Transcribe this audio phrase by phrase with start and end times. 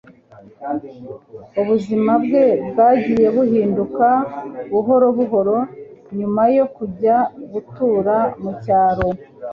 [1.61, 4.07] Ubuzima bwe bwagiye buhinduka
[4.71, 5.57] buhoro buhoro
[6.17, 7.15] nyuma yo kujya
[7.51, 9.07] gutura mu cyaro.